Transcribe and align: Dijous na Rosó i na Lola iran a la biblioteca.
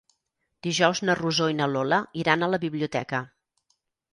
Dijous 0.67 1.01
na 1.09 1.15
Rosó 1.19 1.49
i 1.53 1.57
na 1.59 1.67
Lola 1.73 1.99
iran 2.23 2.41
a 2.47 2.51
la 2.55 2.61
biblioteca. 2.65 3.21